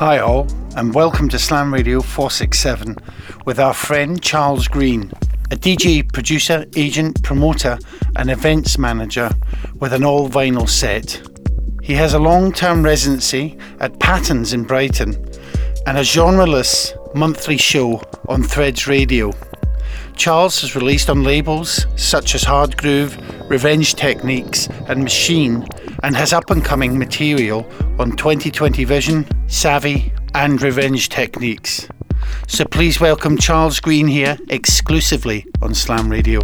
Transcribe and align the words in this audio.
Hi, 0.00 0.18
all, 0.18 0.46
and 0.76 0.94
welcome 0.94 1.28
to 1.28 1.38
Slam 1.38 1.74
Radio 1.74 2.00
467 2.00 2.96
with 3.44 3.60
our 3.60 3.74
friend 3.74 4.22
Charles 4.22 4.66
Green, 4.66 5.12
a 5.50 5.56
DJ, 5.56 6.10
producer, 6.10 6.64
agent, 6.74 7.22
promoter, 7.22 7.78
and 8.16 8.30
events 8.30 8.78
manager 8.78 9.28
with 9.74 9.92
an 9.92 10.02
all 10.02 10.30
vinyl 10.30 10.66
set. 10.66 11.20
He 11.82 11.92
has 11.92 12.14
a 12.14 12.18
long 12.18 12.50
term 12.50 12.82
residency 12.82 13.58
at 13.80 14.00
Patterns 14.00 14.54
in 14.54 14.64
Brighton 14.64 15.16
and 15.86 15.98
a 15.98 16.00
genreless 16.00 16.96
monthly 17.14 17.58
show 17.58 18.02
on 18.26 18.42
Threads 18.42 18.86
Radio. 18.86 19.32
Charles 20.20 20.60
has 20.60 20.76
released 20.76 21.08
on 21.08 21.24
labels 21.24 21.86
such 21.96 22.34
as 22.34 22.44
Hard 22.44 22.76
Groove, 22.76 23.16
Revenge 23.50 23.94
Techniques, 23.94 24.68
and 24.86 25.02
Machine, 25.02 25.66
and 26.02 26.14
has 26.14 26.34
up 26.34 26.50
and 26.50 26.62
coming 26.62 26.98
material 26.98 27.66
on 27.98 28.18
2020 28.18 28.84
Vision, 28.84 29.26
Savvy, 29.46 30.12
and 30.34 30.60
Revenge 30.60 31.08
Techniques. 31.08 31.88
So 32.48 32.66
please 32.66 33.00
welcome 33.00 33.38
Charles 33.38 33.80
Green 33.80 34.06
here 34.06 34.36
exclusively 34.50 35.46
on 35.62 35.72
Slam 35.72 36.10
Radio. 36.10 36.42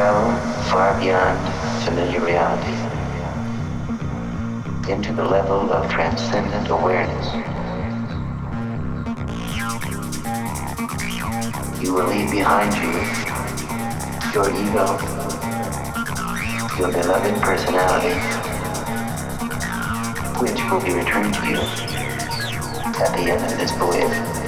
Travel 0.00 0.32
far 0.70 0.98
beyond 0.98 1.38
familiar 1.84 2.24
reality 2.24 2.72
into 4.90 5.12
the 5.12 5.22
level 5.22 5.70
of 5.70 5.90
transcendent 5.90 6.70
awareness. 6.70 7.26
You 11.82 11.92
will 11.92 12.06
leave 12.06 12.30
behind 12.30 12.72
you 12.80 12.92
your 14.32 14.48
ego, 14.48 14.86
your 16.78 16.90
beloved 16.90 17.42
personality, 17.42 18.16
which 20.40 20.58
will 20.70 20.80
be 20.80 20.94
returned 20.94 21.34
to 21.34 21.46
you 21.46 21.60
at 23.04 23.12
the 23.18 23.32
end 23.32 23.44
of 23.44 23.58
this 23.58 23.72
voyage. 23.72 24.39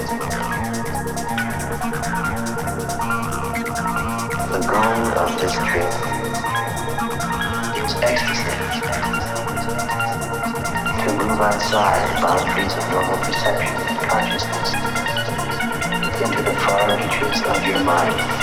Goal 4.67 5.07
of 5.19 5.41
this 5.41 5.53
trip 5.53 5.89
is 7.83 7.95
ecstasy. 8.01 8.53
To 11.03 11.09
move 11.17 11.41
outside 11.41 12.01
the 12.09 12.21
boundaries 12.21 12.73
of 12.77 12.89
normal 12.91 13.17
perception 13.17 13.75
and 13.75 13.99
consciousness 14.09 14.73
into 16.21 16.43
the 16.43 16.55
far 16.61 16.97
reaches 16.97 17.41
of 17.43 17.67
your 17.67 17.83
mind. 17.83 18.42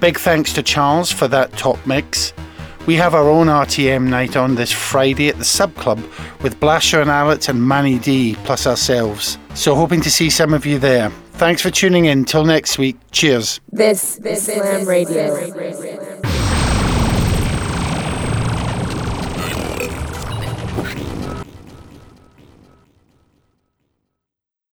Big 0.00 0.18
thanks 0.18 0.52
to 0.54 0.62
Charles 0.62 1.12
for 1.12 1.28
that 1.28 1.52
top 1.52 1.84
mix. 1.86 2.32
We 2.86 2.96
have 2.96 3.14
our 3.14 3.28
own 3.28 3.48
RTM 3.48 4.08
night 4.08 4.36
on 4.36 4.54
this 4.54 4.72
Friday 4.72 5.28
at 5.28 5.38
the 5.38 5.44
Sub 5.44 5.74
Club 5.74 5.98
with 6.42 6.58
Blasher 6.58 7.02
and 7.02 7.10
Alex 7.10 7.48
and 7.48 7.68
Manny 7.68 7.98
D 7.98 8.36
plus 8.44 8.66
ourselves. 8.66 9.38
So 9.54 9.74
hoping 9.74 10.00
to 10.00 10.10
see 10.10 10.30
some 10.30 10.54
of 10.54 10.64
you 10.64 10.78
there. 10.78 11.10
Thanks 11.34 11.62
for 11.62 11.70
tuning 11.70 12.06
in. 12.06 12.24
Till 12.24 12.44
next 12.44 12.78
week. 12.78 12.96
Cheers. 13.12 13.60
This, 13.70 14.16
this 14.16 14.48
is 14.48 14.54
Slam 14.56 14.86
Radio. 14.86 15.34